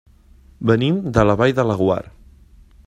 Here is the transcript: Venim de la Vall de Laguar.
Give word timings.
Venim 0.71 0.97
de 1.19 1.27
la 1.31 1.37
Vall 1.43 1.55
de 1.61 1.67
Laguar. 1.73 2.03